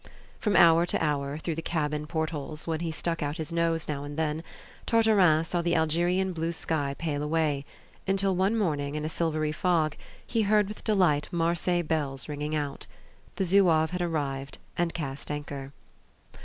[0.39, 4.03] From hour to hour, through the cabin portholes, where he stuck out his nose now
[4.03, 4.41] and then,
[4.87, 7.65] Tartarin saw the Algerian blue sky pale away;
[8.07, 9.95] until one morning, in a silvery fog,
[10.25, 12.87] he heard with delight Marseilles bells ringing out.
[13.35, 15.71] The Zouave had arrived and cast anchor.